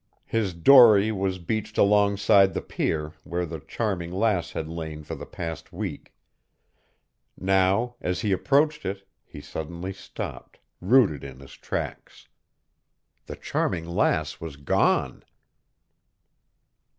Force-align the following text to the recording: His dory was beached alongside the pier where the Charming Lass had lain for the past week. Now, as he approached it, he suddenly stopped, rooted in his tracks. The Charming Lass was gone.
His 0.25 0.55
dory 0.55 1.11
was 1.11 1.37
beached 1.37 1.77
alongside 1.77 2.55
the 2.55 2.61
pier 2.63 3.13
where 3.23 3.45
the 3.45 3.59
Charming 3.59 4.11
Lass 4.11 4.53
had 4.53 4.67
lain 4.67 5.03
for 5.03 5.13
the 5.13 5.27
past 5.27 5.71
week. 5.71 6.11
Now, 7.37 7.97
as 8.01 8.21
he 8.21 8.31
approached 8.31 8.83
it, 8.83 9.07
he 9.23 9.41
suddenly 9.41 9.93
stopped, 9.93 10.57
rooted 10.81 11.23
in 11.23 11.39
his 11.39 11.53
tracks. 11.53 12.27
The 13.27 13.35
Charming 13.35 13.85
Lass 13.85 14.41
was 14.41 14.55
gone. 14.57 15.23